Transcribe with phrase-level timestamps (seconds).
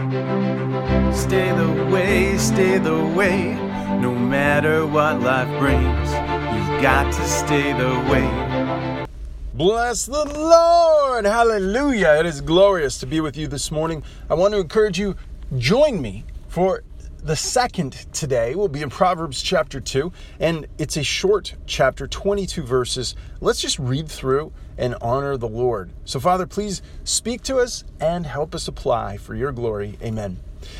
[0.00, 3.52] Stay the way, stay the way.
[4.00, 6.10] No matter what life brings,
[6.54, 9.06] you've got to stay the way.
[9.52, 11.26] Bless the Lord!
[11.26, 12.18] Hallelujah!
[12.18, 14.02] It is glorious to be with you this morning.
[14.30, 15.16] I want to encourage you,
[15.58, 16.82] join me for
[17.22, 22.62] the second today will be in Proverbs chapter 2, and it's a short chapter, 22
[22.62, 23.14] verses.
[23.40, 25.90] Let's just read through and honor the Lord.
[26.04, 29.98] So, Father, please speak to us and help us apply for your glory.
[30.02, 30.38] Amen.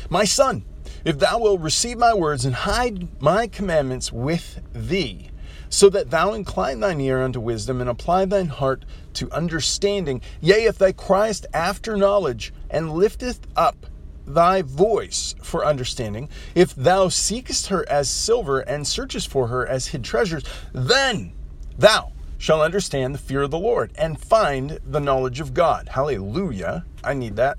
[0.09, 0.65] My son,
[1.05, 5.29] if thou wilt receive my words and hide my commandments with thee,
[5.69, 10.65] so that thou incline thine ear unto wisdom and apply thine heart to understanding, yea,
[10.65, 13.85] if thou criest after knowledge and lifteth up
[14.25, 19.87] thy voice for understanding, if thou seekest her as silver and searchest for her as
[19.87, 21.33] hid treasures, then
[21.77, 25.89] thou shalt understand the fear of the Lord and find the knowledge of God.
[25.89, 26.85] Hallelujah.
[27.03, 27.57] I need that.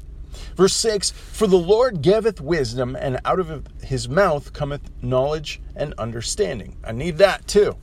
[0.57, 5.95] Verse 6 For the Lord giveth wisdom, and out of his mouth cometh knowledge and
[5.99, 6.76] understanding.
[6.85, 7.76] I need that too.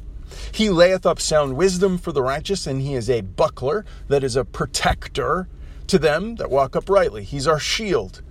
[0.51, 4.35] He layeth up sound wisdom for the righteous, and he is a buckler, that is
[4.35, 5.47] a protector
[5.87, 7.23] to them that walk uprightly.
[7.23, 8.21] He's our shield.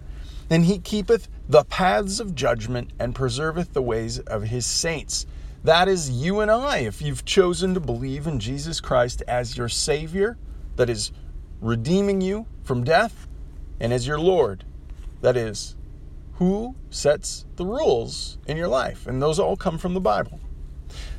[0.50, 5.26] And he keepeth the paths of judgment and preserveth the ways of his saints.
[5.64, 9.68] That is you and I, if you've chosen to believe in Jesus Christ as your
[9.68, 10.38] Savior,
[10.76, 11.12] that is
[11.60, 13.26] redeeming you from death,
[13.80, 14.64] and as your Lord,
[15.20, 15.76] that is
[16.34, 19.06] who sets the rules in your life.
[19.06, 20.38] And those all come from the Bible.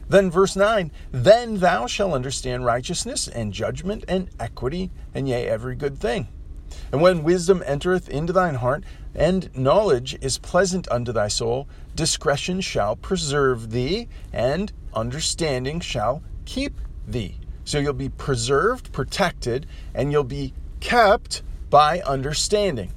[0.07, 5.75] Then, verse 9, then thou shalt understand righteousness and judgment and equity, and yea, every
[5.75, 6.29] good thing.
[6.91, 8.83] And when wisdom entereth into thine heart,
[9.15, 16.79] and knowledge is pleasant unto thy soul, discretion shall preserve thee, and understanding shall keep
[17.07, 17.37] thee.
[17.65, 22.93] So you'll be preserved, protected, and you'll be kept by understanding.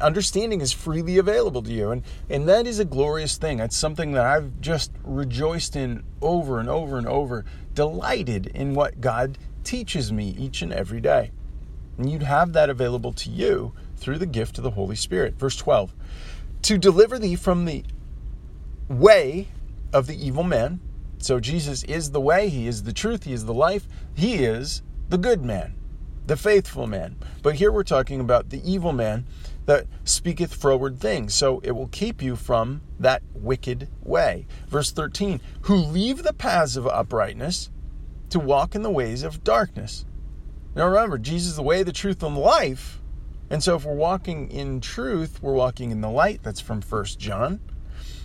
[0.00, 3.58] Understanding is freely available to you, and, and that is a glorious thing.
[3.58, 7.44] That's something that I've just rejoiced in over and over and over,
[7.74, 11.30] delighted in what God teaches me each and every day.
[12.00, 15.34] And you'd have that available to you through the gift of the Holy Spirit.
[15.38, 15.92] Verse 12
[16.62, 17.84] To deliver thee from the
[18.88, 19.48] way
[19.92, 20.80] of the evil man.
[21.18, 24.80] So Jesus is the way, He is the truth, He is the life, He is
[25.10, 25.74] the good man,
[26.26, 27.16] the faithful man.
[27.42, 29.26] But here we're talking about the evil man
[29.66, 31.34] that speaketh froward things.
[31.34, 34.46] So it will keep you from that wicked way.
[34.68, 37.68] Verse 13 Who leave the paths of uprightness
[38.30, 40.06] to walk in the ways of darkness
[40.74, 43.00] now remember, Jesus is the way, the truth, and the life.
[43.50, 46.40] And so if we're walking in truth, we're walking in the light.
[46.42, 47.60] That's from 1 John.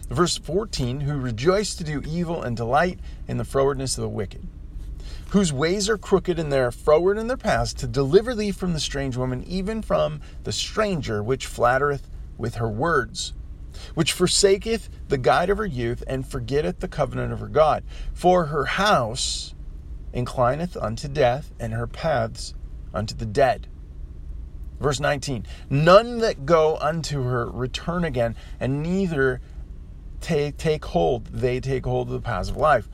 [0.10, 4.48] Verse 14, who rejoice to do evil and delight in the frowardness of the wicked,
[5.30, 8.74] whose ways are crooked and they are froward in their paths, to deliver thee from
[8.74, 12.08] the strange woman, even from the stranger which flattereth
[12.38, 13.34] with her words,
[13.96, 17.84] which forsaketh the guide of her youth and forgetteth the covenant of her God.
[18.14, 19.55] For her house
[20.16, 22.56] inclineth unto death, and her paths
[22.94, 23.68] unto the dead.
[24.80, 29.42] Verse 19 None that go unto her return again, and neither
[30.22, 32.90] take, take hold, they take hold of the paths of life,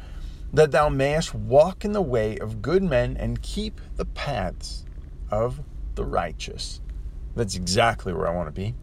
[0.51, 4.85] that thou mayest walk in the way of good men and keep the paths
[5.29, 5.61] of
[5.95, 6.81] the righteous.
[7.35, 8.75] That's exactly where I want to be.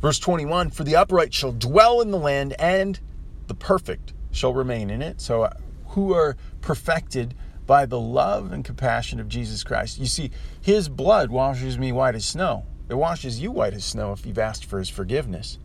[0.00, 2.98] Verse 21 For the upright shall dwell in the land, and
[3.46, 5.20] the perfect shall remain in it.
[5.20, 5.54] So, uh,
[5.88, 7.34] who are perfected
[7.68, 9.98] by the love and compassion of Jesus Christ.
[9.98, 10.30] You see,
[10.62, 12.64] his blood washes me white as snow.
[12.88, 15.58] It washes you white as snow if you've asked for his forgiveness.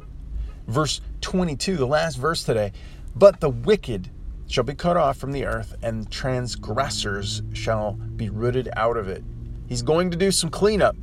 [0.68, 2.74] Verse 22, the last verse today.
[3.16, 4.10] But the wicked
[4.48, 9.24] shall be cut off from the earth, and transgressors shall be rooted out of it.
[9.70, 10.98] He's going to do some cleanup.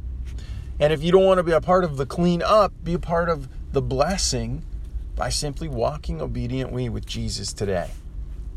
[0.78, 3.30] And if you don't want to be a part of the cleanup, be a part
[3.30, 4.62] of the blessing
[5.16, 7.90] by simply walking obediently with Jesus today.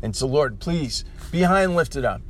[0.02, 2.20] And so, Lord, please be high and lifted up.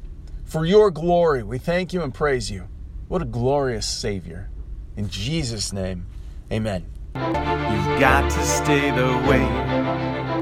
[0.45, 2.69] For your glory, we thank you and praise you.
[3.09, 4.51] What a glorious Savior.
[4.97, 6.07] In Jesus' name,
[6.53, 6.87] amen.
[7.15, 10.25] You've got to stay the way.